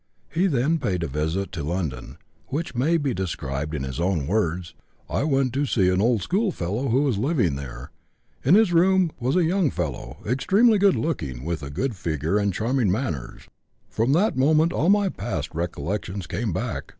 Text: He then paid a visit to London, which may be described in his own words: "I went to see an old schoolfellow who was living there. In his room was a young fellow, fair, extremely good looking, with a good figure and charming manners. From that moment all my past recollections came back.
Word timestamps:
He 0.33 0.47
then 0.47 0.79
paid 0.79 1.03
a 1.03 1.07
visit 1.07 1.51
to 1.51 1.63
London, 1.63 2.17
which 2.47 2.73
may 2.73 2.97
be 2.97 3.13
described 3.13 3.75
in 3.75 3.83
his 3.83 3.99
own 3.99 4.25
words: 4.25 4.73
"I 5.07 5.23
went 5.25 5.53
to 5.53 5.67
see 5.67 5.89
an 5.89 6.01
old 6.01 6.23
schoolfellow 6.23 6.87
who 6.89 7.03
was 7.03 7.19
living 7.19 7.55
there. 7.55 7.91
In 8.43 8.55
his 8.55 8.73
room 8.73 9.11
was 9.19 9.35
a 9.35 9.43
young 9.43 9.69
fellow, 9.69 10.17
fair, 10.23 10.33
extremely 10.33 10.79
good 10.79 10.95
looking, 10.95 11.45
with 11.45 11.61
a 11.61 11.69
good 11.69 11.95
figure 11.95 12.39
and 12.39 12.51
charming 12.51 12.89
manners. 12.91 13.43
From 13.91 14.11
that 14.13 14.35
moment 14.35 14.73
all 14.73 14.89
my 14.89 15.07
past 15.07 15.53
recollections 15.53 16.25
came 16.25 16.51
back. 16.51 16.89